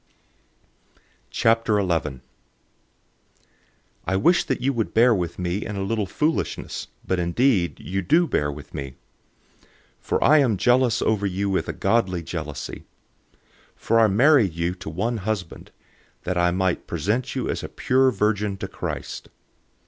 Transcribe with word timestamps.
011:001 1.31 2.21
I 4.07 4.15
wish 4.15 4.43
that 4.45 4.59
you 4.59 4.73
would 4.73 4.95
bear 4.95 5.13
with 5.13 5.37
me 5.37 5.63
in 5.63 5.75
a 5.75 5.83
little 5.83 6.07
foolishness, 6.07 6.87
but 7.05 7.19
indeed 7.19 7.79
you 7.79 8.01
do 8.01 8.25
bear 8.25 8.51
with 8.51 8.73
me. 8.73 8.95
011:002 9.61 9.67
For 9.99 10.23
I 10.23 10.39
am 10.39 10.57
jealous 10.57 11.03
over 11.03 11.27
you 11.27 11.51
with 11.51 11.69
a 11.69 11.73
godly 11.73 12.23
jealousy. 12.23 12.85
For 13.75 13.99
I 13.99 14.07
married 14.07 14.55
you 14.55 14.73
to 14.73 14.89
one 14.89 15.17
husband, 15.17 15.69
that 16.23 16.35
I 16.35 16.49
might 16.49 16.87
present 16.87 17.35
you 17.35 17.47
as 17.47 17.61
a 17.61 17.69
pure 17.69 18.09
virgin 18.09 18.57
to 18.57 18.67
Christ. 18.67 19.29